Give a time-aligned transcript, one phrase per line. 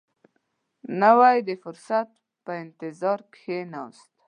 [0.99, 2.09] نو د فرصت
[2.43, 4.09] په انتظار کښېناست.